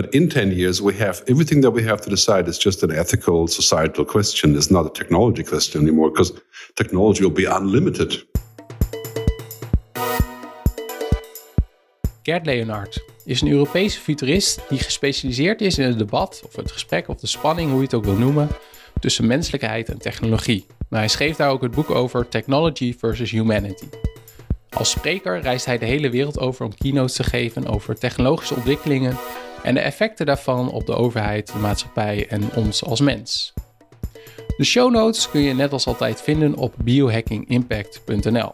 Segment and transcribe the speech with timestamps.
[0.00, 2.90] But in 10 years, we have everything that we have to decide is just an
[2.90, 4.56] ethical, societal question.
[4.56, 6.32] It's not a technology question anymore because
[6.74, 8.26] technology will be unlimited.
[12.22, 17.08] Gerd Leonard is een Europese futurist die gespecialiseerd is in het debat, of het gesprek,
[17.08, 18.48] of de spanning, hoe je het ook wil noemen,
[19.00, 20.66] tussen menselijkheid en technologie.
[20.88, 23.86] Maar hij schreef daar ook het boek over Technology versus Humanity.
[24.70, 29.16] Als spreker reist hij de hele wereld over om keynotes te geven over technologische ontwikkelingen
[29.62, 33.52] en de effecten daarvan op de overheid, de maatschappij en ons als mens.
[34.56, 38.52] De show notes kun je net als altijd vinden op biohackingimpact.nl.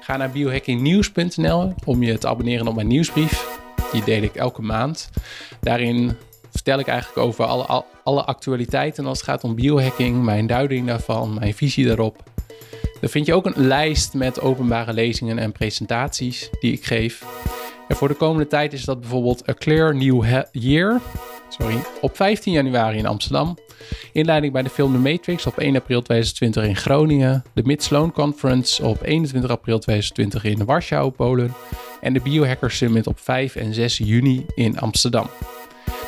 [0.00, 3.60] Ga naar biohackingnieuws.nl om je te abonneren op mijn nieuwsbrief.
[3.92, 5.10] Die deel ik elke maand.
[5.60, 6.16] Daarin
[6.50, 11.34] vertel ik eigenlijk over alle, alle actualiteiten als het gaat om biohacking, mijn duiding daarvan,
[11.34, 12.22] mijn visie daarop.
[13.00, 17.24] Daar vind je ook een lijst met openbare lezingen en presentaties die ik geef.
[17.94, 21.00] Voor de komende tijd is dat bijvoorbeeld A Clear New Year
[21.58, 23.58] sorry, op 15 januari in Amsterdam.
[24.12, 27.44] Inleiding bij de film The Matrix op 1 april 2020 in Groningen.
[27.54, 31.54] De Mid-Sloan Conference op 21 april 2020 in Warschau, Polen.
[32.00, 35.26] En de Biohacker Summit op 5 en 6 juni in Amsterdam.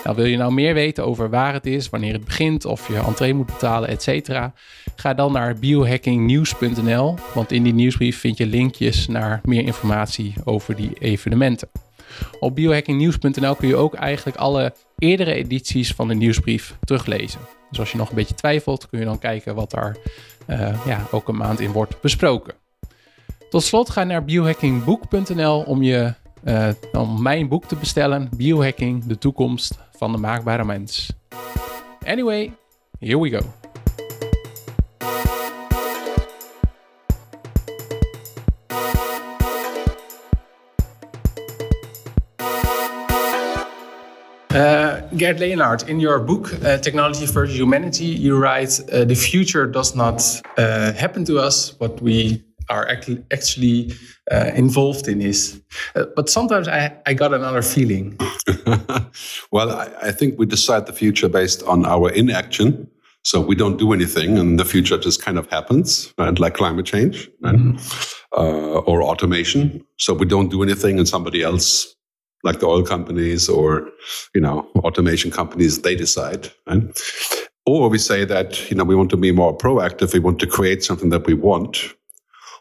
[0.05, 2.97] Nou, wil je nou meer weten over waar het is, wanneer het begint, of je
[2.97, 4.41] entree moet betalen, etc.
[4.97, 10.77] Ga dan naar biohackingnieuws.nl, want in die nieuwsbrief vind je linkjes naar meer informatie over
[10.77, 11.69] die evenementen.
[12.41, 17.41] Op biohackingnieuws.nl kun je ook eigenlijk alle eerdere edities van de nieuwsbrief teruglezen.
[17.71, 19.97] Dus als je nog een beetje twijfelt, kun je dan kijken wat daar
[20.47, 22.55] uh, ja, ook een maand in wordt besproken.
[23.51, 28.29] Tot slot ga naar biohackingboek.nl om, je, uh, om mijn boek te bestellen.
[28.37, 31.13] Biohacking, de toekomst van de maakbare mens.
[32.07, 32.53] Anyway,
[32.99, 33.64] here we go.
[45.17, 49.95] Gerd Leonhard, in your book, uh, Technology versus Humanity, you write uh, the future does
[49.95, 50.23] not
[50.57, 53.93] uh, happen to us, but we are actually, actually
[54.33, 55.61] uh, involved in is.
[55.95, 58.19] Uh, but sometimes I, I got another feeling.
[59.53, 62.89] well, I, I, think we decide the future based on our inaction.
[63.23, 66.39] So we don't do anything, and the future just kind of happens, right?
[66.39, 67.57] like climate change right?
[67.57, 68.83] mm -hmm.
[68.87, 69.85] or automation.
[69.97, 71.95] So we don't do anything, and somebody else
[72.45, 73.89] like the oil companies or
[74.35, 76.83] you know automation companies they decide right?
[77.67, 80.47] or we say that you know we want to be more proactive we want to
[80.47, 81.95] create something that we want.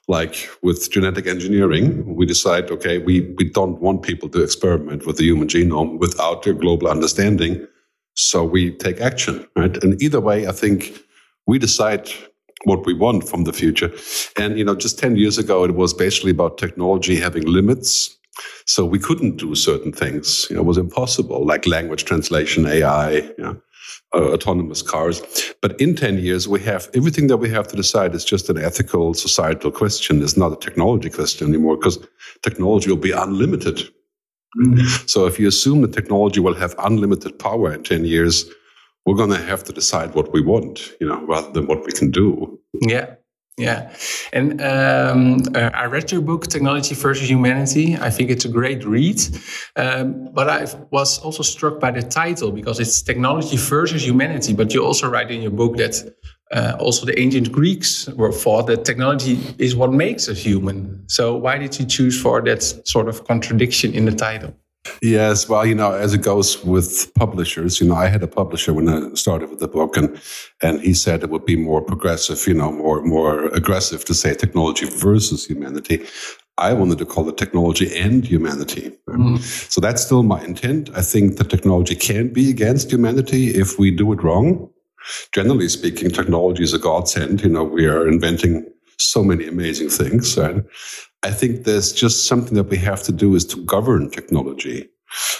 [0.09, 5.17] Like with genetic engineering we decide okay we, we don't want people to experiment with
[5.17, 7.65] the human genome without a global understanding.
[8.15, 9.81] So we take action right?
[9.83, 10.93] And either way i think
[11.45, 12.09] we decide
[12.65, 13.91] what we want from the future.
[14.37, 18.17] And you know just 10 years ago it was basically about technology having limits
[18.65, 20.47] so we couldn't do certain things.
[20.49, 23.61] You know, it was impossible, like language translation, AI, you know,
[24.13, 25.21] uh, autonomous cars.
[25.61, 28.57] But in 10 years, we have everything that we have to decide is just an
[28.57, 30.21] ethical, societal question.
[30.21, 31.99] It's not a technology question anymore because
[32.41, 33.89] technology will be unlimited.
[34.57, 35.07] Mm-hmm.
[35.07, 38.45] So if you assume that technology will have unlimited power in 10 years,
[39.05, 41.91] we're going to have to decide what we want, you know, rather than what we
[41.91, 42.59] can do.
[42.81, 43.15] Yeah.
[43.55, 43.93] Yeah,
[44.31, 47.95] and um, uh, I read your book, Technology versus Humanity.
[47.95, 49.21] I think it's a great read.
[49.75, 54.53] Um, but I was also struck by the title because it's Technology versus Humanity.
[54.53, 56.15] But you also write in your book that
[56.51, 61.03] uh, also the ancient Greeks were thought that technology is what makes us human.
[61.07, 64.55] So why did you choose for that sort of contradiction in the title?
[65.01, 68.73] Yes, well, you know, as it goes with publishers, you know, I had a publisher
[68.73, 70.19] when I started with the book, and
[70.61, 74.33] and he said it would be more progressive, you know, more more aggressive to say
[74.33, 76.05] technology versus humanity.
[76.57, 78.91] I wanted to call it technology and humanity.
[79.09, 79.39] Mm.
[79.71, 80.89] So that's still my intent.
[80.95, 84.69] I think that technology can be against humanity if we do it wrong.
[85.33, 87.41] Generally speaking, technology is a godsend.
[87.41, 88.65] You know, we are inventing
[89.11, 90.37] so many amazing things.
[90.37, 90.65] And
[91.23, 94.89] I think there's just something that we have to do is to govern technology.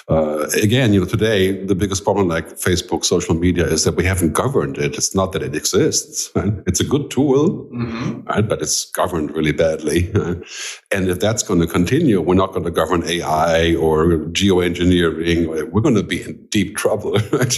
[0.09, 4.03] Uh, again, you know, today the biggest problem, like Facebook, social media, is that we
[4.03, 4.95] haven't governed it.
[4.95, 6.29] It's not that it exists.
[6.35, 6.53] Right?
[6.67, 8.21] It's a good tool, mm-hmm.
[8.21, 8.47] right?
[8.47, 10.11] but it's governed really badly.
[10.91, 15.71] And if that's going to continue, we're not going to govern AI or geoengineering.
[15.71, 17.17] We're going to be in deep trouble.
[17.33, 17.53] Right?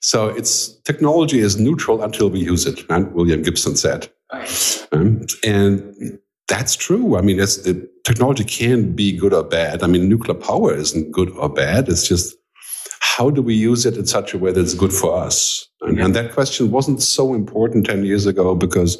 [0.00, 2.88] So it's technology is neutral until we use it.
[2.90, 3.10] Right?
[3.12, 4.10] William Gibson said,
[4.92, 7.16] um, and that's true.
[7.16, 9.82] I mean, the technology can be good or bad.
[9.82, 11.88] I mean, nuclear power isn't good or bad.
[11.88, 12.36] It's just
[13.00, 15.68] how do we use it in such a way that it's good for us?
[15.82, 18.98] And, and that question wasn't so important 10 years ago because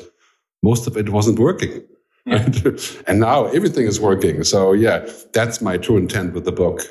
[0.63, 1.83] most of it wasn't working.
[2.27, 2.49] Yeah.
[3.07, 4.45] and now everything is working.
[4.45, 6.83] So, yeah, that's my true intent with the book.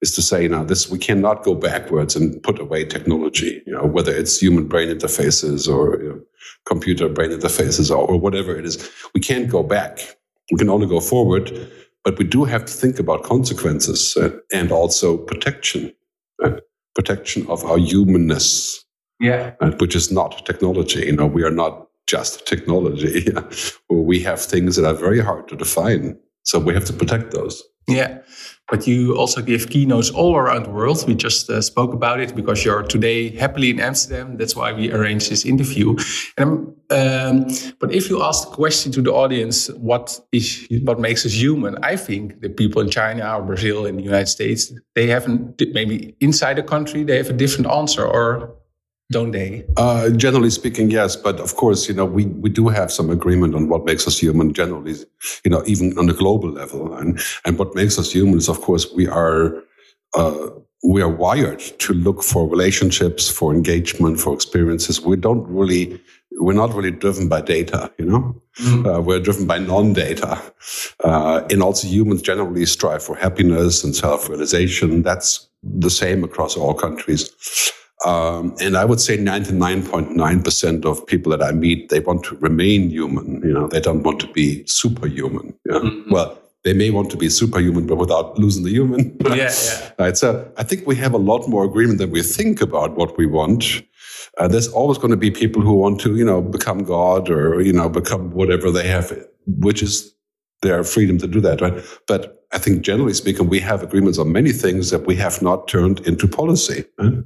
[0.00, 3.62] Is to say, now this we cannot go backwards and put away technology.
[3.66, 6.20] You know, whether it's human brain interfaces or you know,
[6.66, 9.98] computer brain interfaces or, or whatever it is, we can't go back.
[10.50, 11.50] We can only go forward.
[12.04, 15.92] But we do have to think about consequences uh, and also protection,
[16.44, 16.52] uh,
[16.94, 18.84] protection of our humanness.
[19.18, 21.06] Yeah, uh, which is not technology.
[21.06, 23.26] You know, we are not just technology.
[23.90, 26.16] we have things that are very hard to define.
[26.46, 27.62] So we have to protect those.
[27.88, 28.18] Yeah,
[28.68, 31.04] but you also give keynotes all around the world.
[31.06, 34.36] We just uh, spoke about it because you're today happily in Amsterdam.
[34.38, 35.96] That's why we arranged this interview.
[36.36, 37.46] And um,
[37.78, 41.76] but if you ask the question to the audience, what is what makes us human?
[41.84, 46.16] I think the people in China or Brazil in the United States they haven't maybe
[46.20, 48.56] inside the country they have a different answer or
[49.10, 49.64] don't they?
[49.76, 51.14] Uh, generally speaking, yes.
[51.16, 54.18] But of course, you know, we, we do have some agreement on what makes us
[54.18, 54.96] human generally,
[55.44, 56.92] you know, even on a global level.
[56.94, 59.62] And, and what makes us human is, of course, we are,
[60.14, 60.48] uh,
[60.84, 65.00] we are wired to look for relationships, for engagement, for experiences.
[65.00, 66.00] We don't really,
[66.32, 68.42] we're not really driven by data, you know?
[68.58, 68.86] Mm-hmm.
[68.86, 70.40] Uh, we're driven by non-data.
[71.04, 75.02] Uh, and also humans generally strive for happiness and self-realization.
[75.02, 77.65] That's the same across all countries.
[78.04, 82.90] Um, and I would say 99.9% of people that I meet, they want to remain
[82.90, 83.40] human.
[83.42, 85.54] You know, they don't want to be superhuman.
[85.64, 85.78] Yeah?
[85.78, 86.12] Mm-hmm.
[86.12, 89.16] Well, they may want to be superhuman, but without losing the human.
[89.24, 89.90] yeah, yeah.
[89.98, 90.16] Right.
[90.16, 93.24] So I think we have a lot more agreement than we think about what we
[93.24, 93.82] want.
[94.36, 97.62] Uh, there's always going to be people who want to, you know, become God or,
[97.62, 99.16] you know, become whatever they have,
[99.46, 100.12] which is
[100.60, 101.82] their freedom to do that, right?
[102.06, 105.68] But I think generally speaking, we have agreements on many things that we have not
[105.68, 106.84] turned into policy.
[106.98, 107.24] Right?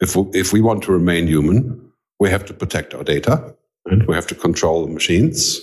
[0.00, 3.54] If we, if we want to remain human, we have to protect our data
[3.86, 5.60] and we have to control the machines.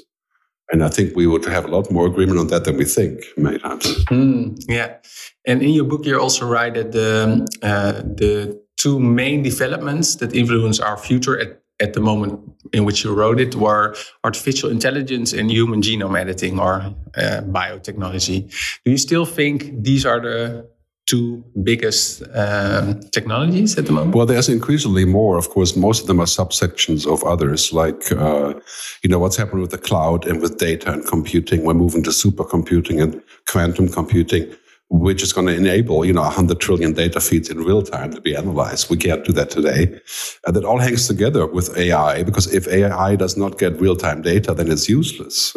[0.71, 3.23] And I think we would have a lot more agreement on that than we think
[3.37, 3.85] many times.
[4.05, 4.97] Mm, yeah.
[5.45, 10.35] And in your book, you also write that the, uh, the two main developments that
[10.35, 12.41] influence our future at, at the moment
[12.73, 13.95] in which you wrote it were
[14.25, 16.81] artificial intelligence and human genome editing or
[17.15, 18.51] uh, biotechnology.
[18.83, 20.69] Do you still think these are the
[21.07, 24.13] two biggest um, technologies at the moment?
[24.13, 25.37] Well, there's increasingly more.
[25.37, 28.53] Of course, most of them are subsections of others, like, uh,
[29.01, 31.63] you know, what's happening with the cloud and with data and computing.
[31.63, 34.53] We're moving to supercomputing and quantum computing,
[34.89, 38.19] which is going to enable, you know, 100 trillion data feeds in real time to
[38.19, 38.89] be analyzed.
[38.89, 39.99] We can't do that today.
[40.45, 44.21] And that all hangs together with AI, because if AI does not get real time
[44.21, 45.55] data, then it's useless.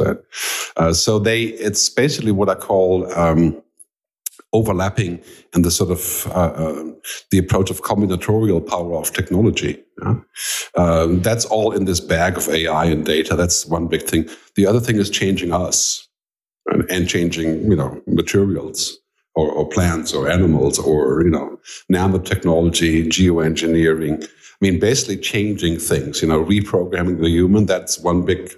[0.77, 3.61] Uh, so they, it's basically what I call, um,
[4.53, 5.23] overlapping
[5.55, 6.85] and the sort of uh, uh,
[7.31, 9.83] the approach of combinatorial power of technology.
[10.03, 10.17] Yeah?
[10.77, 13.37] Um, that's all in this bag of AI and data.
[13.37, 14.29] That's one big thing.
[14.57, 16.09] The other thing is changing us
[16.89, 18.97] and, changing, you know, materials.
[19.37, 21.57] Or, or, plants or animals or you know
[21.91, 24.29] nanotechnology geoengineering i
[24.61, 28.53] mean basically changing things you know reprogramming the human that's one big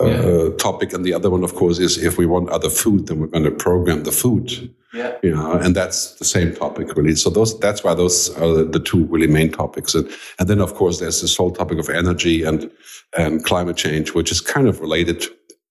[0.00, 0.56] uh, yeah.
[0.56, 0.92] topic.
[0.92, 3.44] And the other one, of course, is if we want other food, then we're going
[3.44, 4.74] to program the food.
[4.92, 5.16] Yeah.
[5.22, 7.14] You know, and that's the same topic really.
[7.16, 9.94] So those that's why those are the two really main topics.
[9.94, 12.70] And and then of course there's this whole topic of energy and
[13.16, 15.24] and climate change, which is kind of related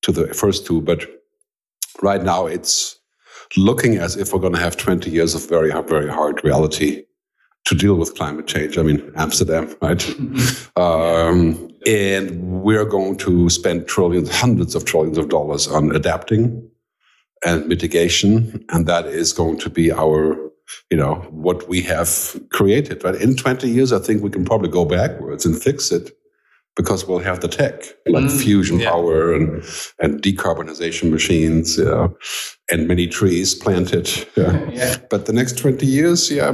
[0.04, 1.07] to the first two, but
[2.04, 3.00] right now it's
[3.57, 7.04] looking as if we're going to have 20 years of very very hard reality
[7.66, 8.78] to deal with climate change.
[8.78, 10.04] I mean, Amsterdam, right?
[10.78, 16.69] Um, and we're going to spend trillions, hundreds of trillions of dollars on adapting
[17.45, 18.66] and mitigation.
[18.69, 20.36] And that is going to be our,
[20.90, 23.16] you know, what we have created, right?
[23.16, 26.12] In 20 years, I think we can probably go backwards and fix it
[26.76, 28.90] because we'll have the tech like mm, fusion yeah.
[28.90, 29.64] power and,
[30.00, 32.08] and decarbonization machines yeah,
[32.70, 34.10] and many trees planted.
[34.36, 34.70] Yeah.
[34.70, 34.96] yeah.
[35.10, 36.52] But the next 20 years, yeah,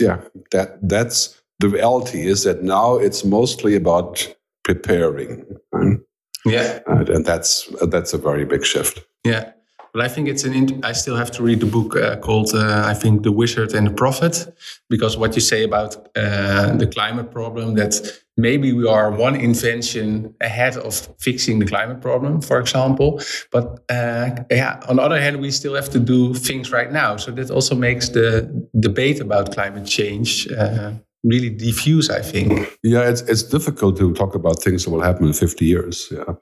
[0.00, 0.20] yeah,
[0.52, 5.44] that that's the reality is that now it's mostly about preparing.
[5.72, 5.98] Right?
[6.44, 6.80] Yeah.
[6.86, 9.00] and that's that's a very big shift.
[9.24, 9.52] Yeah.
[9.94, 10.84] But I think it's an.
[10.84, 13.86] I still have to read the book uh, called uh, I think The Wizard and
[13.86, 14.52] the Prophet
[14.90, 17.94] because what you say about uh, the climate problem that
[18.36, 23.20] maybe we are one invention ahead of fixing the climate problem, for example.
[23.52, 27.16] But uh, yeah, on the other hand, we still have to do things right now.
[27.16, 30.92] So that also makes the debate about climate change uh,
[31.24, 32.78] really diffuse, I think.
[32.82, 36.12] Yeah, it's, it's difficult to talk about things that will happen in 50 years.
[36.12, 36.34] Yeah.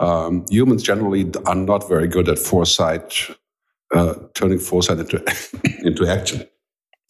[0.00, 3.30] Um, humans generally are not very good at foresight,
[3.94, 5.22] uh, turning foresight into,
[5.82, 6.44] into action.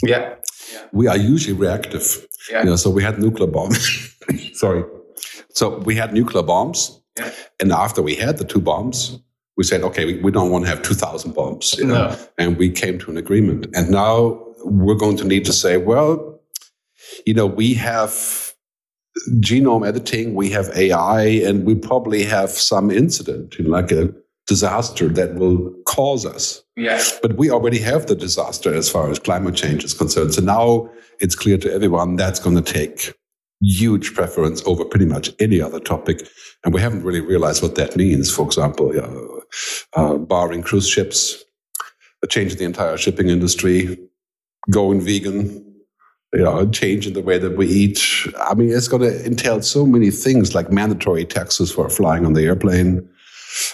[0.02, 0.37] Yeah.
[0.73, 0.83] yeah.
[0.92, 2.26] We are usually reactive.
[2.50, 2.61] Yeah.
[2.61, 4.14] You know, so we had nuclear bombs.
[4.52, 4.85] Sorry.
[5.50, 7.00] So we had nuclear bombs.
[7.19, 7.33] Yeah.
[7.61, 9.19] And after we had the two bombs,
[9.57, 11.75] we said, okay, we, we don't want to have 2,000 bombs.
[11.78, 12.09] You know?
[12.09, 12.19] No.
[12.38, 13.67] And we came to an agreement.
[13.75, 16.40] And now we're going to need to say, well,
[17.26, 18.55] you know, we have
[19.40, 24.12] genome editing, we have AI, and we probably have some incident, you know, like a
[24.49, 26.62] disaster that will cause us.
[26.76, 27.00] Yeah.
[27.23, 30.35] But we already have the disaster as far as climate change is concerned.
[30.35, 30.90] So now
[31.21, 33.14] it's clear to everyone that's going to take
[33.61, 36.26] huge preference over pretty much any other topic.
[36.64, 38.31] And we haven't really realized what that means.
[38.35, 41.45] For example, uh, uh, barring cruise ships,
[42.28, 43.99] changing the entire shipping industry,
[44.71, 45.64] going vegan,
[46.33, 48.00] you know, change in the way that we eat.
[48.38, 52.35] I mean, it's going to entail so many things like mandatory taxes for flying on
[52.35, 53.09] the airplane.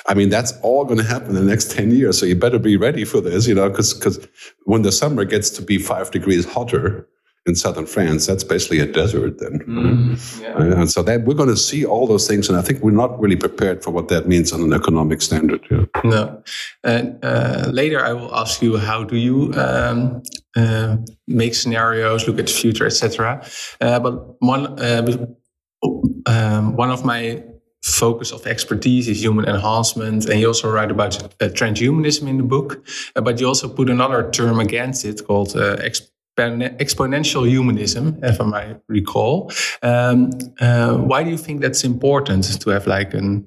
[0.07, 2.19] I mean, that's all going to happen in the next 10 years.
[2.19, 4.27] So you better be ready for this, you know, because because
[4.65, 7.09] when the summer gets to be five degrees hotter,
[7.47, 9.59] in southern France, that's basically a desert then.
[9.67, 10.81] Mm, yeah.
[10.81, 13.21] And so that we're going to see all those things, and I think we're not
[13.21, 15.61] really prepared for what that means on an economic standard.
[15.71, 15.85] Yeah.
[16.05, 16.43] No.
[16.85, 20.23] And uh, later, I will ask you how do you um,
[20.57, 23.45] uh, make scenarios, look at the future, etc.
[23.81, 25.27] Uh, but one uh,
[26.27, 27.45] um, one of my
[27.85, 30.25] focus of expertise is human enhancement.
[30.27, 33.91] And you also write about uh, transhumanism in the book, uh, but you also put
[33.91, 35.77] another term against it called uh,
[36.39, 39.53] exponential humanism, if I might recall.
[39.83, 43.47] Um, uh, why do you think that's important to have like an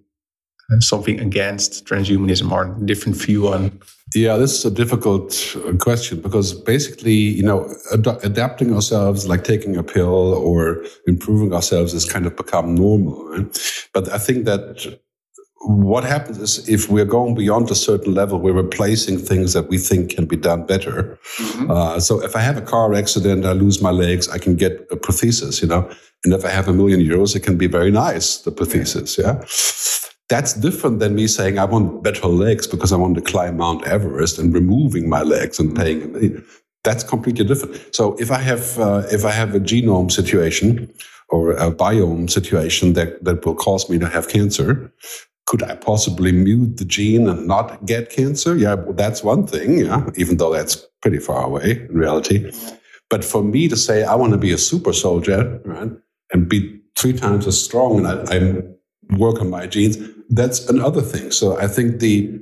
[0.69, 3.79] uh, something against transhumanism or a different view on?
[4.15, 9.43] Yeah, this is a difficult uh, question because basically, you know, ad- adapting ourselves, like
[9.43, 13.25] taking a pill or improving ourselves, has kind of become normal.
[13.29, 13.87] Right?
[13.93, 14.97] But I think that
[15.59, 19.77] what happens is if we're going beyond a certain level, we're replacing things that we
[19.77, 21.19] think can be done better.
[21.37, 21.71] Mm-hmm.
[21.71, 24.87] Uh, so if I have a car accident, I lose my legs, I can get
[24.89, 25.89] a prosthesis, you know.
[26.23, 29.43] And if I have a million euros, it can be very nice, the prosthesis, yeah.
[30.29, 33.85] That's different than me saying I want better legs because I want to climb Mount
[33.87, 36.43] Everest and removing my legs and paying.
[36.83, 37.95] That's completely different.
[37.95, 40.93] So if I have uh, if I have a genome situation
[41.29, 44.91] or a biome situation that that will cause me to have cancer,
[45.45, 48.55] could I possibly mute the gene and not get cancer?
[48.55, 52.51] Yeah, that's one thing, yeah, even though that's pretty far away in reality.
[53.09, 55.91] But for me to say I want to be a super soldier, right,
[56.33, 58.63] and be three times as strong and I, I
[59.11, 59.97] work on my genes,
[60.29, 61.31] that's another thing.
[61.31, 62.39] So I think the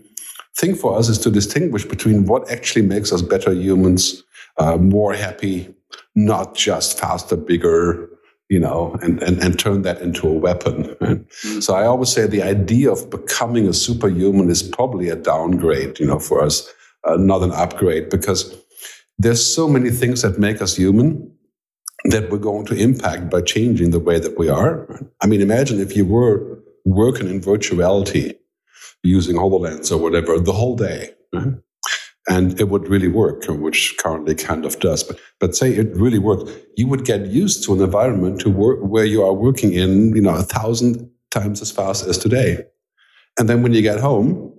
[0.57, 4.23] thing for us is to distinguish between what actually makes us better humans,
[4.57, 5.73] uh, more happy,
[6.15, 8.09] not just faster, bigger,
[8.49, 10.83] you know, and, and, and turn that into a weapon.
[11.01, 11.59] Mm-hmm.
[11.61, 16.05] So I always say the idea of becoming a superhuman is probably a downgrade, you
[16.05, 16.71] know, for us,
[17.03, 18.55] uh, not an upgrade, because
[19.17, 21.34] there's so many things that make us human
[22.09, 24.87] that we're going to impact by changing the way that we are.
[25.21, 28.37] I mean, imagine if you were working in virtuality
[29.03, 31.11] using HoloLens or whatever the whole day.
[31.33, 31.55] Right?
[32.27, 35.03] and it would really work, which currently kind of does.
[35.03, 38.79] But but say it really worked, you would get used to an environment to work
[38.81, 42.65] where you are working in, you know, a thousand times as fast as today.
[43.37, 44.53] And then when you get home,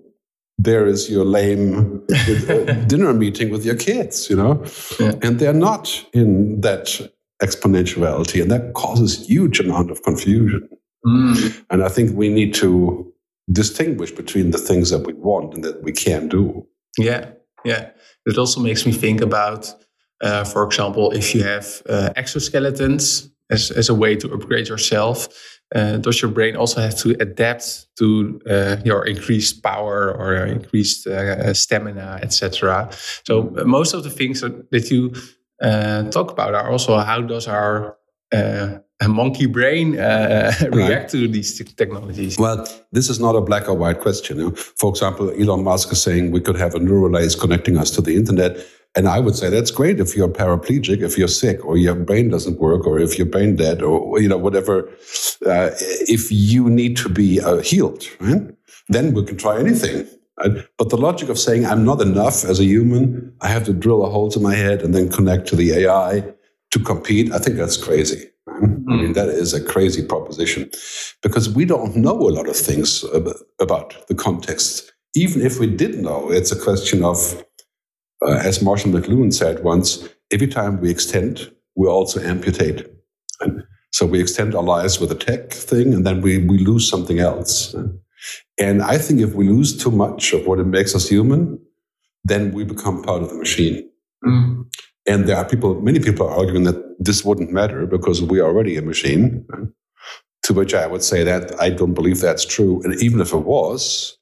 [0.58, 4.64] there is your lame uh, dinner meeting with your kids, you know,
[5.00, 5.14] yeah.
[5.22, 7.10] and they're not in that
[7.42, 10.68] exponentiality, and that causes huge amount of confusion.
[11.06, 11.64] Mm.
[11.70, 13.12] And I think we need to
[13.52, 16.66] distinguish between the things that we want and that we can do.
[16.98, 17.30] Yeah,
[17.64, 17.90] yeah.
[18.24, 19.72] It also makes me think about,
[20.20, 25.28] uh, for example, if you have uh, exoskeletons as, as a way to upgrade yourself,
[25.74, 31.06] uh, does your brain also have to adapt to uh, your increased power or increased
[31.06, 32.88] uh, stamina, etc.?
[33.24, 35.12] So uh, most of the things that, that you
[35.60, 37.96] talk about are also how does our
[39.00, 42.38] a monkey brain uh, react to these technologies?
[42.38, 44.54] Well, this is not a black or white question.
[44.54, 48.00] For example, Elon Musk is saying we could have a neural lace connecting us to
[48.00, 48.58] the internet.
[48.94, 52.30] And I would say that's great if you're paraplegic, if you're sick, or your brain
[52.30, 54.88] doesn't work, or if you're brain dead, or you know whatever.
[55.44, 55.70] Uh,
[56.08, 58.42] if you need to be uh, healed, right?
[58.88, 60.08] Then we can try anything.
[60.38, 60.66] Right?
[60.76, 64.04] But the logic of saying I'm not enough as a human, I have to drill
[64.04, 66.24] a hole to my head and then connect to the AI
[66.72, 68.28] to compete, I think that's crazy.
[68.48, 68.92] Mm-hmm.
[68.92, 70.70] I mean, that is a crazy proposition
[71.22, 73.04] because we don't know a lot of things
[73.60, 74.92] about the context.
[75.14, 77.44] Even if we did know, it's a question of,
[78.26, 82.86] uh, as Marshall McLuhan said once, every time we extend, we also amputate.
[83.40, 86.88] And so we extend our lives with a tech thing and then we, we lose
[86.88, 87.74] something else.
[88.58, 91.58] And I think if we lose too much of what it makes us human,
[92.24, 93.88] then we become part of the machine.
[94.24, 94.66] Mm.
[95.06, 98.48] And there are people, many people are arguing that this wouldn't matter because we are
[98.48, 99.46] already a machine.
[100.44, 102.80] To which I would say that I don't believe that's true.
[102.84, 104.16] And even if it was,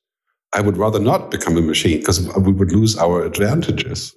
[0.54, 4.16] I would rather not become a machine because we would lose our advantages.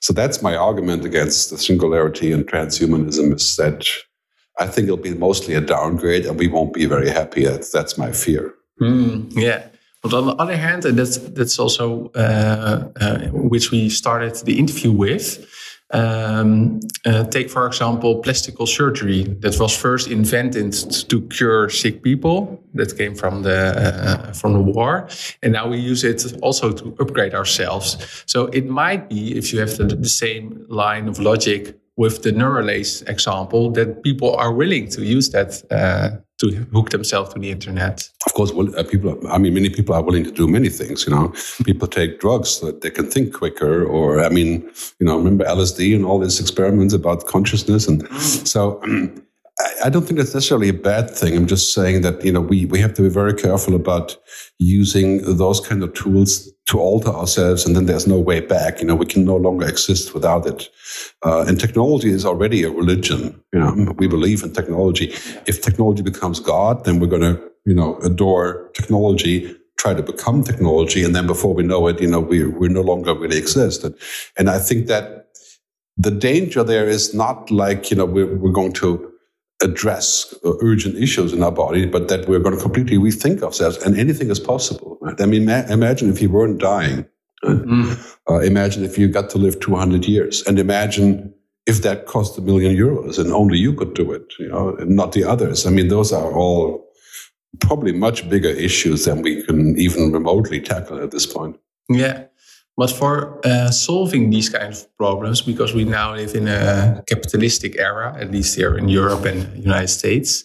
[0.00, 3.86] So that's my argument against the singularity and transhumanism is that
[4.58, 7.44] I think it'll be mostly a downgrade and we won't be very happy.
[7.44, 8.54] That's, that's my fear.
[8.80, 9.68] Mm, yeah.
[10.02, 14.58] But on the other hand, and that's that's also uh, uh, which we started the
[14.58, 15.44] interview with.
[15.92, 20.72] Um, uh, take for example plastical surgery that was first invented
[21.08, 25.08] to cure sick people that came from the uh, from the war,
[25.42, 27.98] and now we use it also to upgrade ourselves.
[28.26, 32.32] So it might be if you have the, the same line of logic with the
[32.32, 37.40] neural lace example that people are willing to use that uh, to hook themselves to
[37.40, 38.08] the internet.
[38.26, 39.18] Of course, well, uh, people.
[39.28, 41.06] I mean, many people are willing to do many things.
[41.06, 41.32] You know,
[41.64, 45.44] people take drugs so that they can think quicker, or I mean, you know, remember
[45.44, 48.82] LSD and all these experiments about consciousness, and so.
[48.82, 49.22] Um,
[49.82, 51.34] I don't think that's necessarily a bad thing.
[51.34, 54.16] I'm just saying that you know we we have to be very careful about
[54.58, 58.80] using those kind of tools to alter ourselves, and then there's no way back.
[58.80, 60.68] You know, we can no longer exist without it.
[61.24, 63.42] Uh, and technology is already a religion.
[63.54, 65.06] You know, we believe in technology.
[65.46, 70.42] If technology becomes God, then we're going to you know adore technology try to become
[70.42, 73.84] technology and then before we know it you know we we no longer really exist
[73.84, 73.94] and,
[74.38, 75.26] and i think that
[75.98, 79.12] the danger there is not like you know we're, we're going to
[79.62, 83.78] address uh, urgent issues in our body, but that we're going to completely rethink ourselves
[83.78, 84.98] and anything is possible.
[85.00, 85.20] Right?
[85.20, 87.06] I mean, ma- imagine if you weren't dying.
[87.42, 87.56] Right?
[87.56, 88.16] Mm.
[88.28, 91.32] Uh, imagine if you got to live 200 years and imagine
[91.66, 94.90] if that cost a million euros and only you could do it, you know, and
[94.90, 95.66] not the others.
[95.66, 96.86] I mean, those are all
[97.60, 101.58] probably much bigger issues than we can even remotely tackle at this point.
[101.88, 102.24] Yeah.
[102.76, 107.78] But for uh, solving these kind of problems, because we now live in a capitalistic
[107.78, 110.44] era, at least here in Europe and United States,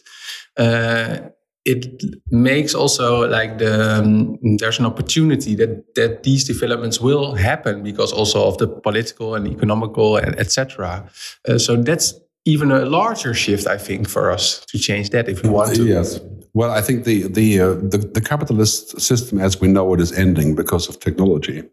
[0.58, 1.18] uh,
[1.66, 7.84] it makes also like the um, there's an opportunity that that these developments will happen
[7.84, 11.08] because also of the political and economical and etc.
[11.48, 15.44] Uh, so that's even a larger shift, I think, for us to change that if
[15.44, 15.86] we want to.
[15.86, 16.20] Yes.
[16.53, 20.12] Well, I think the the, uh, the, the capitalist system as we know it is
[20.12, 21.63] ending because of technology.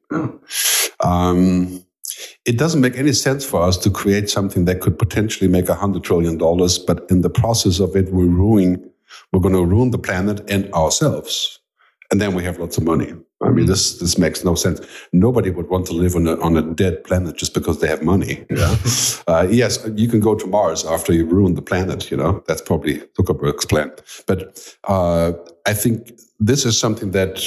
[1.00, 1.84] Um,
[2.44, 5.74] it doesn't make any sense for us to create something that could potentially make a
[5.74, 8.90] hundred trillion dollars, but in the process of it, we're ruining,
[9.32, 11.60] we're going to ruin the planet and ourselves,
[12.10, 13.12] and then we have lots of money.
[13.42, 14.80] I mean, this this makes no sense.
[15.12, 18.02] Nobody would want to live on a on a dead planet just because they have
[18.02, 18.44] money.
[18.50, 18.76] Yeah.
[19.28, 22.10] uh, yes, you can go to Mars after you ruin the planet.
[22.10, 23.92] You know, that's probably Zuckerberg's plan.
[24.26, 25.32] But uh,
[25.66, 27.40] I think this is something that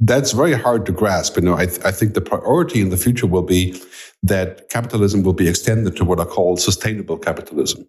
[0.00, 1.36] that's very hard to grasp.
[1.36, 3.80] You know, I, th- I think the priority in the future will be
[4.22, 7.86] that capitalism will be extended to what are called sustainable capitalism.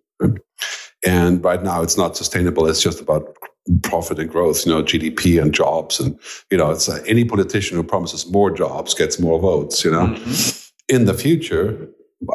[1.06, 2.68] And right now, it's not sustainable.
[2.68, 3.36] It's just about
[3.84, 6.00] profit and growth, you know, GDP and jobs.
[6.00, 6.20] And,
[6.50, 10.08] you know, it's uh, any politician who promises more jobs gets more votes, you know.
[10.08, 10.96] Mm-hmm.
[10.96, 11.88] In the future,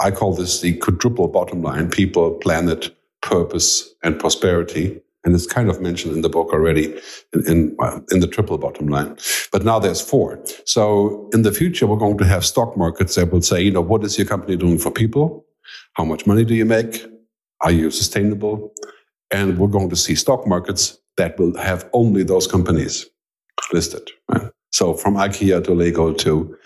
[0.03, 5.01] I call this the quadruple bottom line people, planet, purpose, and prosperity.
[5.25, 6.95] And it's kind of mentioned in the book already
[7.33, 7.77] in, in,
[8.13, 9.17] in, the triple bottom line.
[9.51, 10.41] But now there's four.
[10.65, 13.81] So in the future, we're going to have stock markets that will say, you know,
[13.81, 15.45] what is your company doing for people?
[15.95, 17.05] How much money do you make?
[17.63, 18.73] Are you sustainable?
[19.33, 23.07] And we're going to see stock markets that will have only those companies
[23.73, 24.11] listed.
[24.29, 24.51] Right?
[24.71, 26.57] So from IKEA to Lego to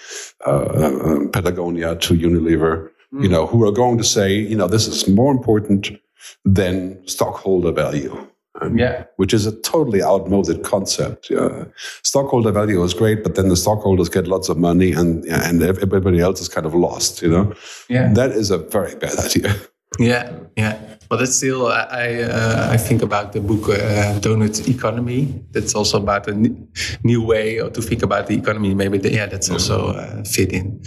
[0.47, 0.67] uh,
[1.05, 3.23] um, Patagonia to Unilever, mm.
[3.23, 5.91] you know, who are going to say, you know, this is more important
[6.45, 8.27] than stockholder value.
[8.75, 9.05] Yeah.
[9.17, 11.31] Which is a totally outmoded concept.
[11.31, 11.65] Yeah.
[12.03, 16.21] Stockholder value is great, but then the stockholders get lots of money and and everybody
[16.21, 17.55] else is kind of lost, you know?
[17.89, 18.13] Yeah.
[18.13, 19.55] That is a very bad idea.
[19.99, 20.79] Yeah, yeah.
[21.11, 25.43] But it's still, I uh, I think about the book uh, Donut Economy.
[25.51, 26.35] That's also about a
[27.03, 28.75] new way to think about the economy.
[28.75, 30.81] Maybe the, yeah, that's also uh, fit in.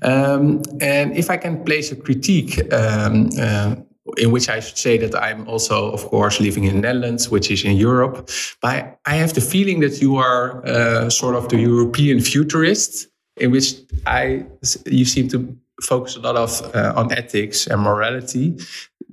[0.00, 2.72] Um, and if I can place a critique.
[2.72, 3.74] Um, uh,
[4.16, 7.50] in which I should say that I'm also, of course, living in the Netherlands, which
[7.50, 8.30] is in Europe.
[8.62, 13.50] But I have the feeling that you are uh, sort of the European futurist, in
[13.50, 13.74] which
[14.06, 14.46] I
[14.86, 18.56] you seem to focus a lot of uh, on ethics and morality.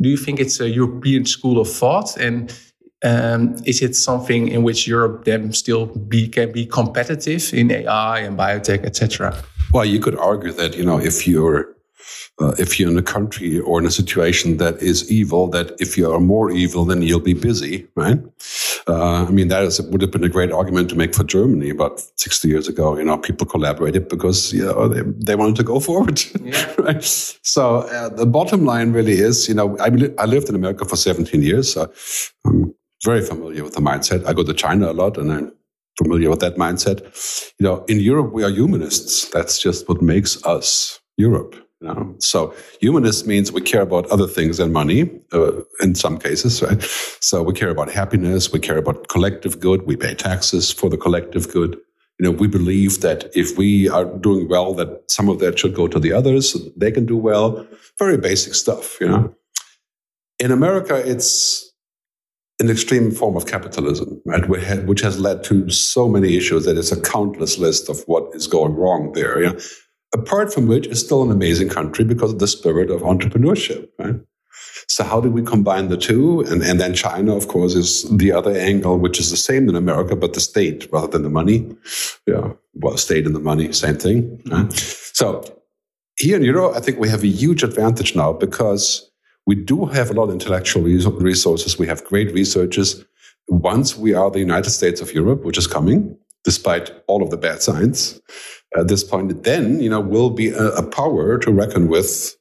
[0.02, 2.54] Do you think it's a European school of thought, and
[3.04, 8.20] um, is it something in which Europe then still be can be competitive in AI
[8.20, 9.36] and biotech, etc.?
[9.74, 11.76] Well, you could argue that you know if you're
[12.40, 15.98] uh, if you're in a country or in a situation that is evil, that if
[15.98, 18.20] you are more evil, then you'll be busy, right?
[18.88, 21.72] Uh, I mean, that is, would have been a great argument to make for Germany
[21.72, 22.98] about 60 years ago.
[22.98, 26.72] You know, people collaborated because, you know, they, they wanted to go forward, yeah.
[26.78, 27.04] right?
[27.04, 30.96] So uh, the bottom line really is, you know, I, I lived in America for
[30.96, 31.74] 17 years.
[31.74, 31.92] So
[32.46, 34.24] I'm very familiar with the mindset.
[34.26, 35.52] I go to China a lot and I'm
[35.98, 37.02] familiar with that mindset.
[37.60, 39.30] You know, in Europe, we are humanists.
[39.30, 41.56] That's just what makes us Europe.
[41.82, 42.16] You know?
[42.20, 46.82] So humanist means we care about other things than money uh, in some cases, right?
[47.20, 50.98] So we care about happiness, we care about collective good, we pay taxes for the
[50.98, 51.78] collective good.
[52.20, 55.76] You know, we believe that if we are doing well, that some of that should
[55.76, 57.68] go to the others, so they can do well.
[58.00, 59.36] Very basic stuff, you know.
[60.40, 61.74] In America, it's
[62.60, 64.48] an extreme form of capitalism, right?
[64.48, 68.48] Which has led to so many issues that it's a countless list of what is
[68.48, 69.58] going wrong there.
[70.16, 73.90] Apart from which it's still an amazing country because of the spirit of entrepreneurship.
[74.00, 74.16] Right?
[74.88, 76.42] So how do we combine the two?
[76.42, 79.76] And, and then China, of course, is the other angle, which is the same in
[79.76, 81.76] America, but the state rather than the money.
[82.28, 84.42] Yeah, well, state and the money, same thing.
[84.52, 84.72] Right?
[84.74, 85.44] So
[86.18, 89.10] here in Europe, I think we have a huge advantage now because
[89.48, 91.78] we do have a lot of intellectual resources.
[91.78, 93.04] We have great researchers.
[93.48, 97.38] Once we are the United States of Europe, which is coming, despite all of the
[97.38, 98.22] bad signs,
[98.78, 102.36] at this point, then you know will be a, a power to reckon with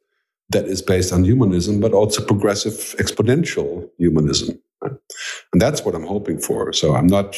[0.51, 4.61] that is based on humanism, but also progressive exponential humanism.
[4.83, 6.73] And that's what I'm hoping for.
[6.73, 7.37] So I'm not,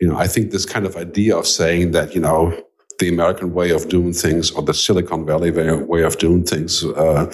[0.00, 2.56] you know, I think this kind of idea of saying that, you know,
[2.98, 7.32] the American way of doing things or the Silicon Valley way of doing things, uh,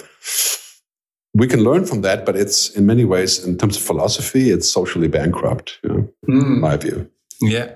[1.35, 4.69] we can learn from that, but it's in many ways, in terms of philosophy, it's
[4.69, 6.43] socially bankrupt, you know, mm.
[6.43, 7.09] in my view.
[7.41, 7.73] Yeah.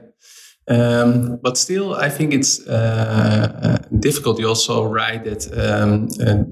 [0.68, 4.40] Um, but still, I think it's uh, uh, difficult.
[4.40, 6.44] You also write that um, uh,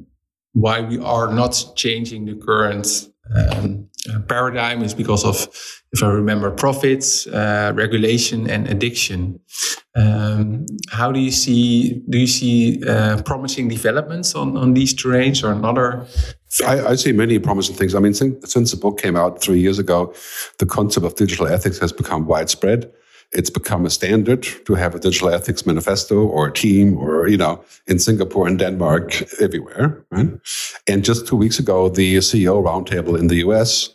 [0.54, 5.48] why we are not changing the current um, uh, paradigm is because of,
[5.92, 9.40] if I remember, profits, uh, regulation, and addiction.
[9.96, 12.02] Um, how do you see?
[12.10, 16.06] Do you see uh, promising developments on on these terrains or another?
[16.66, 17.96] I, I, see many promising things.
[17.96, 20.14] I mean, since, since the book came out three years ago,
[20.60, 22.90] the concept of digital ethics has become widespread
[23.32, 27.38] it's become a standard to have a digital ethics manifesto or a team or, you
[27.38, 30.06] know, in Singapore and Denmark, everywhere.
[30.12, 30.30] Right?
[30.88, 33.90] And just two weeks ago, the CEO roundtable in the US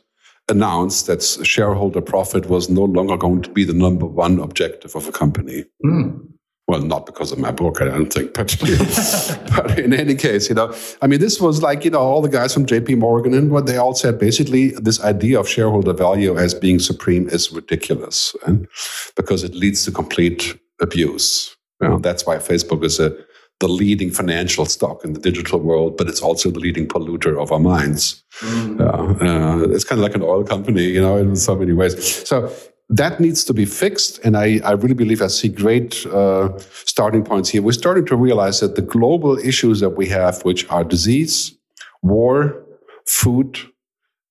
[0.49, 5.07] announced that shareholder profit was no longer going to be the number one objective of
[5.07, 5.65] a company.
[5.85, 6.30] Mm
[6.71, 8.57] well, not because of my book, I don't think, but,
[9.57, 12.29] but in any case, you know, I mean, this was like, you know, all the
[12.29, 16.39] guys from JP Morgan and what they all said basically this idea of shareholder value
[16.39, 18.69] as being supreme is ridiculous and
[19.17, 21.57] because it leads to complete abuse.
[21.83, 23.17] You know, that's why Facebook is a,
[23.59, 27.51] the leading financial stock in the digital world, but it's also the leading polluter of
[27.51, 28.23] our minds.
[28.43, 28.81] Mm.
[28.81, 32.29] Uh, uh, it's kind of like an oil company, you know, in so many ways.
[32.29, 32.49] So
[32.91, 34.19] that needs to be fixed.
[34.25, 37.63] And I, I really believe I see great uh, starting points here.
[37.63, 41.57] We're starting to realize that the global issues that we have, which are disease,
[42.03, 42.65] war,
[43.07, 43.59] food,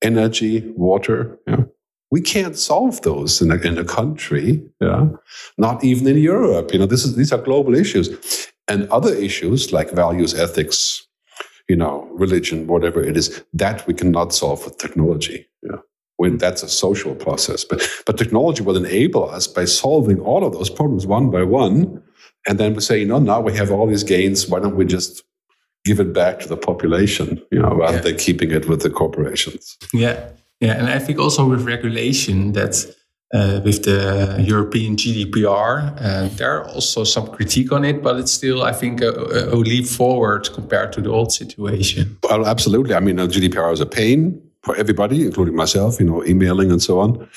[0.02, 1.64] energy, water, yeah,
[2.12, 5.08] we can't solve those in a, in a country, yeah,
[5.58, 6.74] not even in Europe.
[6.74, 8.48] You know, this is, these are global issues.
[8.68, 11.08] And other issues like values, ethics,
[11.70, 15.48] you know, religion, whatever it is, that we cannot solve with technology.
[15.62, 15.78] Yeah
[16.20, 17.64] when that's a social process.
[17.64, 22.04] But, but technology will enable us by solving all of those problems one by one.
[22.46, 24.46] And then we say, you know, now we have all these gains.
[24.46, 25.24] Why don't we just
[25.86, 28.04] give it back to the population, you know, rather yeah.
[28.04, 29.78] than keeping it with the corporations?
[29.94, 30.32] Yeah.
[30.60, 30.78] Yeah.
[30.78, 32.74] And I think also with regulation that
[33.34, 35.96] uh, with the European GDPR.
[36.02, 39.12] Uh, there are also some critique on it, but it's still, I think, a,
[39.54, 42.18] a, leap forward compared to the old situation.
[42.24, 42.96] Well, absolutely.
[42.96, 47.00] I mean, GDPR is a pain for everybody, including myself, you know, emailing and so
[47.00, 47.28] on.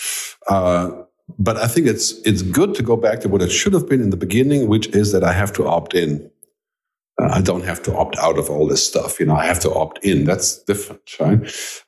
[0.48, 0.90] Uh,
[1.38, 4.02] but I think it's it's good to go back to what it should have been
[4.02, 6.30] in the beginning, which is that I have to opt in.
[7.20, 9.18] Uh, I don't have to opt out of all this stuff.
[9.18, 10.24] You know, I have to opt in.
[10.24, 11.40] That's different, right?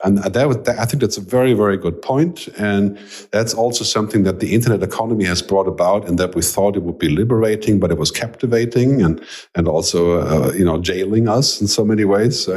[0.03, 2.49] And that, was, that I think that's a very, very good point.
[2.57, 2.99] And
[3.33, 6.85] that's also something that the internet economy has brought about, and that we thought it
[6.85, 9.21] would be liberating, but it was captivating and
[9.57, 12.49] and also uh, you know jailing us in so many ways.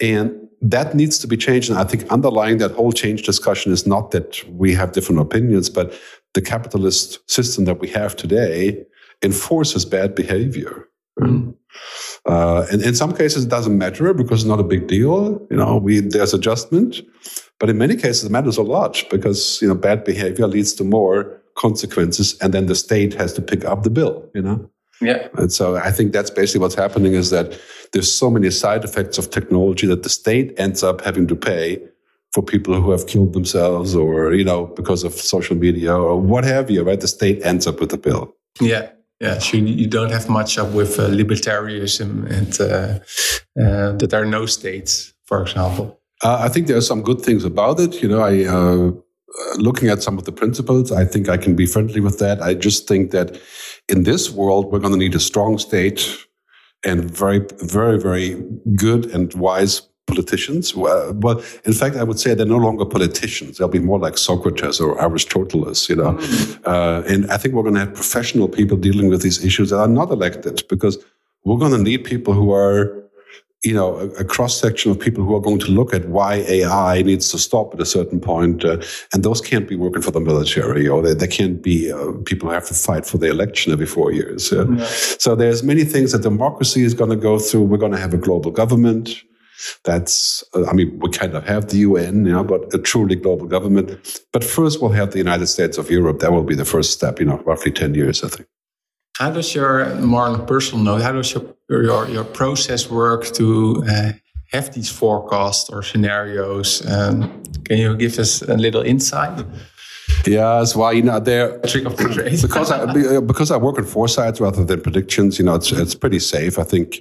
[0.00, 1.70] And that needs to be changed.
[1.70, 5.70] And I think underlying that whole change discussion is not that we have different opinions,
[5.70, 5.98] but
[6.34, 8.84] the capitalist system that we have today
[9.22, 10.88] enforces bad behavior.
[11.18, 11.54] Mm.
[12.26, 15.46] Uh, and in some cases, it doesn't matter because it's not a big deal.
[15.50, 17.00] You know, we, there's adjustment.
[17.58, 20.84] But in many cases, it matters a lot because, you know, bad behavior leads to
[20.84, 22.38] more consequences.
[22.40, 24.70] And then the state has to pick up the bill, you know?
[25.00, 25.28] Yeah.
[25.34, 27.58] And so I think that's basically what's happening is that
[27.92, 31.80] there's so many side effects of technology that the state ends up having to pay
[32.32, 36.44] for people who have killed themselves or, you know, because of social media or what
[36.44, 37.00] have you, right?
[37.00, 38.34] The state ends up with the bill.
[38.60, 38.90] Yeah.
[39.20, 42.98] Yeah, so you don't have much up with uh, libertarianism and uh,
[43.62, 46.00] uh, that there are no states, for example.
[46.24, 48.02] Uh, I think there are some good things about it.
[48.02, 48.92] You know, I uh,
[49.38, 52.42] uh, looking at some of the principles, I think I can be friendly with that.
[52.42, 53.38] I just think that
[53.90, 56.00] in this world, we're going to need a strong state
[56.84, 58.42] and very, very, very
[58.76, 60.74] good and wise politicians.
[60.74, 63.58] Well, in fact, I would say they're no longer politicians.
[63.58, 66.18] They'll be more like Socrates or Aristoteles, you know.
[66.64, 69.78] Uh, and I think we're going to have professional people dealing with these issues that
[69.78, 70.98] are not elected because
[71.44, 72.96] we're going to need people who are
[73.62, 76.36] you know, a, a cross section of people who are going to look at why
[76.48, 78.78] AI needs to stop at a certain point, uh,
[79.12, 82.48] and those can't be working for the military, or they, they can't be uh, people
[82.48, 84.50] who have to fight for the election every four years.
[84.50, 84.64] Yeah?
[84.86, 87.64] So there's many things that democracy is going to go through.
[87.64, 89.22] We're going to have a global government.
[89.84, 93.16] That's, uh, I mean, we kind of have the UN, you know, but a truly
[93.16, 94.24] global government.
[94.32, 96.20] But first, we'll have the United States of Europe.
[96.20, 98.48] That will be the first step, you know, roughly 10 years, I think.
[99.20, 103.26] How does your, more on a personal note, how does your, your, your process work
[103.34, 104.12] to uh,
[104.50, 106.82] have these forecasts or scenarios?
[106.90, 109.44] Um, can you give us a little insight?
[110.24, 113.84] Yes, well, you know, there trick of the trade because I because I work on
[113.84, 115.38] foresights rather than predictions.
[115.38, 116.58] You know, it's it's pretty safe.
[116.58, 117.00] I think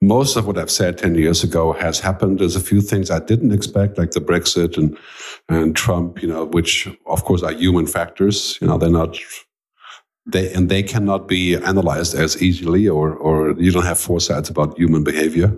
[0.00, 2.40] most of what I've said 10 years ago has happened.
[2.40, 4.96] There's a few things I didn't expect, like the Brexit and,
[5.48, 8.58] and Trump, you know, which of course are human factors.
[8.60, 9.18] You know, they're not,
[10.26, 14.78] they, and they cannot be analyzed as easily or, or you don't have foresights about
[14.78, 15.56] human behavior.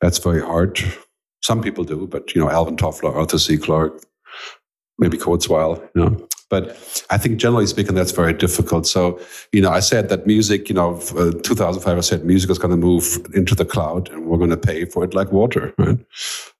[0.00, 0.78] That's very hard.
[1.42, 3.56] Some people do, but, you know, Alvin Toffler, Arthur C.
[3.56, 4.02] Clarke,
[4.98, 6.28] maybe Kurzweil, you know.
[6.48, 8.86] But I think generally speaking, that's very difficult.
[8.86, 9.18] So,
[9.50, 12.70] you know, I said that music, you know, uh, 2005, I said music is going
[12.70, 15.98] to move into the cloud and we're going to pay for it like water, right?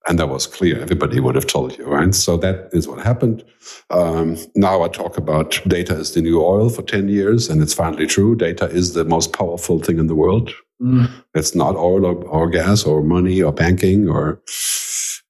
[0.09, 0.81] And that was clear.
[0.81, 2.13] Everybody would have told you, right?
[2.15, 3.45] So that is what happened.
[3.91, 7.75] Um, now I talk about data is the new oil for 10 years, and it's
[7.75, 8.35] finally true.
[8.35, 10.53] Data is the most powerful thing in the world.
[10.83, 11.11] Mm.
[11.35, 14.43] It's not oil or, or gas or money or banking or,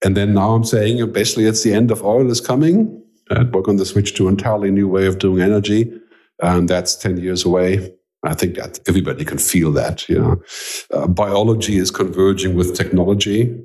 [0.04, 3.62] and then now I'm saying basically it's the end of oil is coming and we're
[3.62, 5.92] going to switch to an entirely new way of doing energy.
[6.42, 7.92] And that's 10 years away.
[8.22, 10.42] I think that everybody can feel that, you know.
[10.92, 13.62] Uh, biology is converging with technology.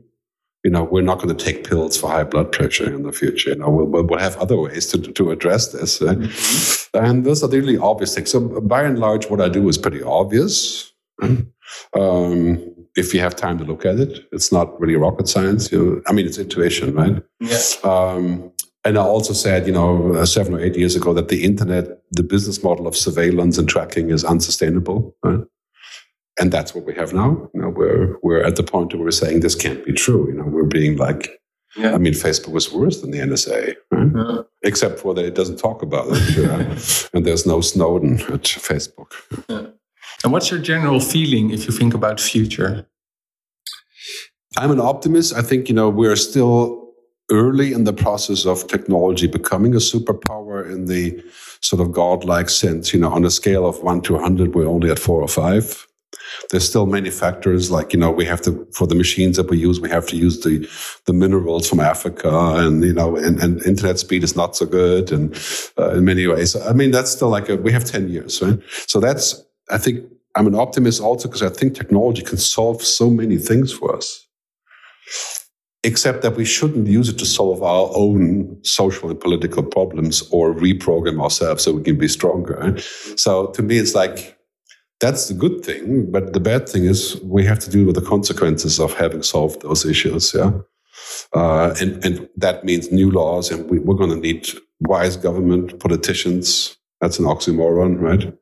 [0.63, 3.50] You know, we're not going to take pills for high blood pressure in the future.
[3.50, 6.00] You know, we'll, we'll have other ways to, to address this.
[6.00, 6.97] Mm-hmm.
[7.04, 8.32] And those are the really obvious things.
[8.32, 10.91] So by and large, what I do is pretty obvious.
[11.93, 15.71] Um, if you have time to look at it, it's not really rocket science.
[15.71, 17.24] You know, I mean, it's intuition, right?
[17.39, 17.84] Yes.
[17.86, 18.52] Um,
[18.84, 22.02] and I also said, you know, uh, seven or eight years ago that the internet,
[22.12, 25.15] the business model of surveillance and tracking is unsustainable.
[25.24, 25.41] Right?
[26.39, 27.50] And that's what we have now.
[27.54, 30.28] You know, we're, we're at the point where we're saying this can't be true.
[30.28, 31.30] You know, we're being like,
[31.76, 31.94] yeah.
[31.94, 34.12] I mean, Facebook was worse than the NSA, right?
[34.15, 34.41] yeah.
[34.63, 37.10] except for that it doesn't talk about it.
[37.13, 39.13] and there's no Snowden at Facebook.
[39.48, 39.67] Yeah.
[40.24, 42.88] And what's your general feeling if you think about future?
[44.58, 45.34] I'm an optimist.
[45.34, 46.81] I think, you know, we're still
[47.32, 51.24] early in the process of technology becoming a superpower in the
[51.62, 52.94] sort of godlike sense.
[52.94, 55.88] You know, on a scale of one to 100, we're only at four or five.
[56.50, 59.58] There's still many factors like, you know, we have to, for the machines that we
[59.58, 60.67] use, we have to use the,
[61.06, 65.12] the minerals from Africa and, you know, and, and internet speed is not so good
[65.12, 65.34] and
[65.78, 66.56] uh, in many ways.
[66.56, 68.60] I mean, that's still like a, we have 10 years, right?
[68.88, 73.10] So that's, I think I'm an optimist also because I think technology can solve so
[73.10, 74.26] many things for us
[75.84, 80.54] except that we shouldn't use it to solve our own social and political problems or
[80.54, 82.78] reprogram ourselves so we can be stronger.
[83.15, 84.38] So to me, it's like,
[85.00, 86.12] that's the good thing.
[86.12, 89.63] But the bad thing is we have to deal with the consequences of having solved
[89.63, 90.34] those issues.
[90.36, 90.52] Yeah.
[91.34, 94.48] Uh, and, and that means new laws and we, we're going to need
[94.82, 96.78] wise government politicians.
[97.00, 98.38] That's an oxymoron, right?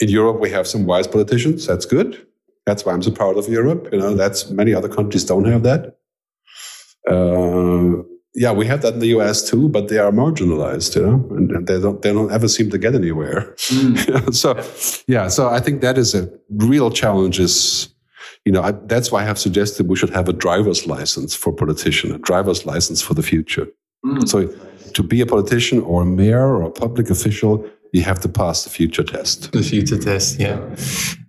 [0.00, 1.66] In Europe, we have some wise politicians.
[1.66, 2.26] That's good.
[2.66, 3.88] That's why I'm so proud of Europe.
[3.90, 5.97] You know, that's many other countries don't have that.
[7.08, 8.02] Uh,
[8.34, 11.50] yeah, we have that in the US too, but they are marginalized, you know, and,
[11.50, 13.54] and they don't they don't ever seem to get anywhere.
[13.56, 14.34] Mm.
[14.42, 14.54] so,
[15.06, 17.40] yeah, so I think that is a real challenge.
[17.40, 17.88] Is
[18.44, 21.52] you know I, that's why I have suggested we should have a driver's license for
[21.52, 23.66] politician, a driver's license for the future.
[24.04, 24.28] Mm.
[24.28, 24.46] So,
[24.92, 28.64] to be a politician or a mayor or a public official, you have to pass
[28.64, 29.50] the future test.
[29.52, 30.60] The future test, yeah.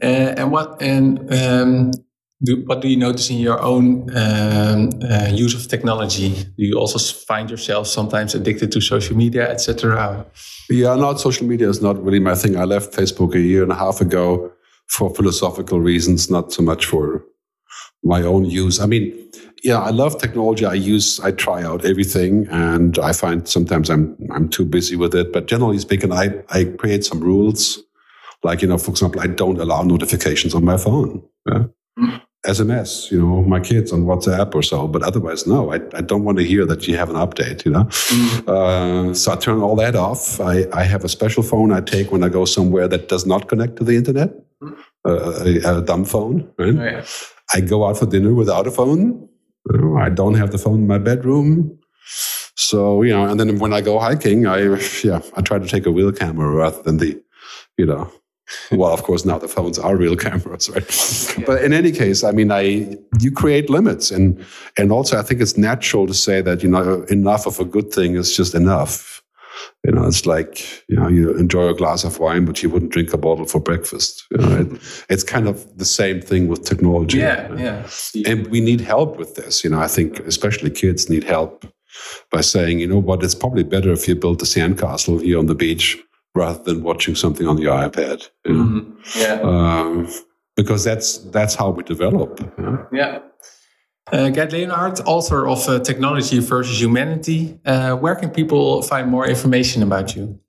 [0.03, 1.91] Uh, and what and um,
[2.41, 6.29] do, what do you notice in your own um, uh, use of technology?
[6.29, 10.25] Do you also find yourself sometimes addicted to social media, etc.?
[10.69, 12.57] Yeah, not social media is not really my thing.
[12.57, 14.51] I left Facebook a year and a half ago
[14.87, 17.25] for philosophical reasons, not so much for
[18.03, 18.79] my own use.
[18.79, 19.13] I mean,
[19.61, 20.65] yeah, I love technology.
[20.65, 25.13] I use, I try out everything, and I find sometimes I'm I'm too busy with
[25.13, 25.33] it.
[25.33, 27.79] But generally speaking, I I create some rules.
[28.41, 31.21] Like you know, for example, I don't allow notifications on my phone.
[31.45, 31.65] Yeah?
[32.45, 34.87] SMS, you know, my kids on WhatsApp or so.
[34.87, 37.71] But otherwise, no, I, I don't want to hear that you have an update, you
[37.71, 37.83] know.
[37.83, 38.47] Mm.
[38.47, 40.39] Uh, so I turn all that off.
[40.39, 43.49] I, I have a special phone I take when I go somewhere that does not
[43.49, 44.77] connect to the internet, mm.
[45.05, 46.75] uh, a, a, dumb phone, right?
[46.77, 47.05] Oh, yeah.
[47.53, 49.27] I go out for dinner without a phone.
[49.97, 51.77] I don't have the phone in my bedroom.
[52.55, 54.59] So, you know, and then when I go hiking, I,
[55.03, 57.21] yeah, I try to take a wheel camera rather than the,
[57.77, 58.11] you know,
[58.71, 61.37] well, of course, now the phones are real cameras, right?
[61.37, 61.45] Yeah.
[61.45, 64.43] But in any case, I mean, I you create limits, and
[64.77, 67.91] and also I think it's natural to say that you know enough of a good
[67.91, 69.21] thing is just enough.
[69.85, 72.91] You know, it's like you know you enjoy a glass of wine, but you wouldn't
[72.91, 74.25] drink a bottle for breakfast.
[74.31, 77.19] You know, it, it's kind of the same thing with technology.
[77.19, 77.89] Yeah, yeah.
[78.25, 79.63] And we need help with this.
[79.63, 81.65] You know, I think especially kids need help
[82.31, 85.47] by saying, you know what, it's probably better if you build a sandcastle here on
[85.47, 85.97] the beach
[86.39, 88.29] rather than watching something on your iPad.
[88.45, 88.63] You know?
[88.63, 89.19] mm-hmm.
[89.19, 89.41] Yeah.
[89.41, 90.07] Um,
[90.55, 92.39] because that's that's how we develop.
[92.39, 92.87] You know?
[92.91, 93.19] Yeah.
[94.11, 97.59] Uh, Gerd Leonhard, author of uh, Technology versus Humanity.
[97.63, 100.39] Uh, where can people find more information about you?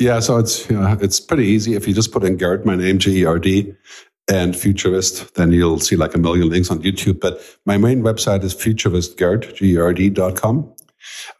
[0.00, 1.74] Yeah, so it's you know, it's pretty easy.
[1.74, 3.74] If you just put in Gerd, my name, G E R D,
[4.30, 7.20] and Futurist, then you'll see like a million links on YouTube.
[7.20, 10.72] But my main website is futuristgerd, G-E-R-D.com.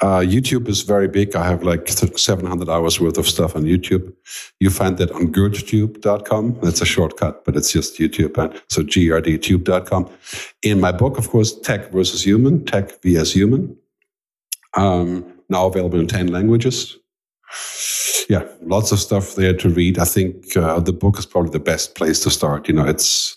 [0.00, 1.36] Uh, YouTube is very big.
[1.36, 4.12] I have like 700 hours worth of stuff on YouTube.
[4.60, 6.58] You find that on gerdtube.com.
[6.62, 8.36] That's a shortcut, but it's just YouTube.
[8.38, 10.10] And so gerdtube.com.
[10.62, 13.76] In my book, of course, Tech versus Human, Tech vs Human.
[14.74, 16.96] Um, now available in 10 languages.
[18.28, 19.98] Yeah, lots of stuff there to read.
[19.98, 22.68] I think uh, the book is probably the best place to start.
[22.68, 23.36] You know, it's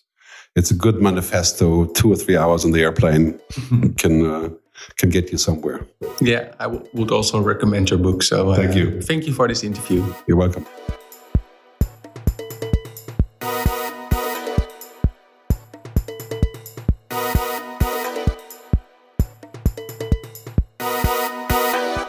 [0.56, 1.86] it's a good manifesto.
[1.88, 3.40] Two or three hours on the airplane
[3.98, 4.50] can uh,
[4.96, 5.86] can get you somewhere.
[6.20, 8.24] Yeah, I would also recommend your book.
[8.24, 9.02] So uh, thank you.
[9.02, 10.04] Thank you for this interview.
[10.26, 10.66] You're welcome.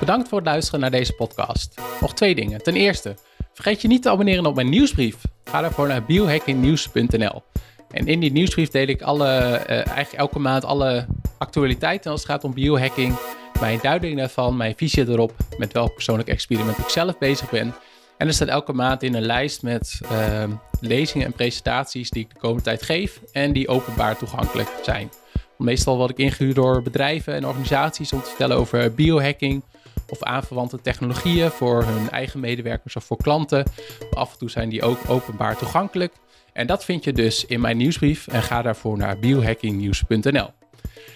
[0.07, 1.75] Bedankt voor het luisteren naar deze podcast.
[2.01, 2.63] Nog twee dingen.
[2.63, 3.15] Ten eerste,
[3.53, 5.17] vergeet je niet te abonneren op mijn nieuwsbrief.
[5.45, 7.43] Ga daarvoor naar biohackingnieuws.nl.
[7.91, 11.07] En in die nieuwsbrief deel ik alle, uh, eigenlijk elke maand alle
[11.39, 13.15] actualiteiten als het gaat om biohacking.
[13.61, 17.75] Mijn duiding daarvan, mijn visie erop, met welk persoonlijk experiment ik zelf bezig ben.
[18.17, 20.45] En er staat elke maand in een lijst met uh,
[20.81, 25.11] lezingen en presentaties die ik de komende tijd geef en die openbaar toegankelijk zijn.
[25.59, 29.63] Meestal word ik ingehuurd door bedrijven en organisaties om te vertellen over biohacking
[30.09, 33.65] of aanverwante technologieën voor hun eigen medewerkers of voor klanten.
[34.11, 36.13] Af en toe zijn die ook openbaar toegankelijk.
[36.57, 40.49] En dat vind je dus in mijn nieuwsbrief en ga daarvoor naar biohackingnieuws.nl.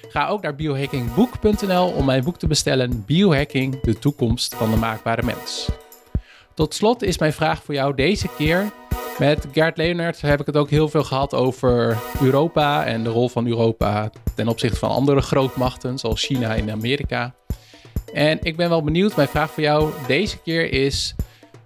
[0.09, 5.23] Ga ook naar biohackingboek.nl om mijn boek te bestellen Biohacking, de toekomst van de maakbare
[5.23, 5.69] mens.
[6.55, 8.73] Tot slot is mijn vraag voor jou deze keer.
[9.19, 13.29] Met Gert Leonard heb ik het ook heel veel gehad over Europa en de rol
[13.29, 17.35] van Europa ten opzichte van andere grootmachten zoals China en Amerika.
[18.13, 21.15] En ik ben wel benieuwd, mijn vraag voor jou deze keer is: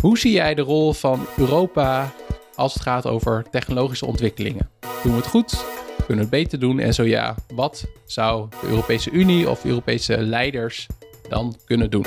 [0.00, 2.12] hoe zie jij de rol van Europa
[2.56, 4.70] als het gaat over technologische ontwikkelingen.
[5.02, 5.64] Doen we het goed?
[5.96, 6.78] Kunnen we het beter doen?
[6.78, 10.86] En zo ja, wat zou de Europese Unie of Europese leiders
[11.28, 12.06] dan kunnen doen?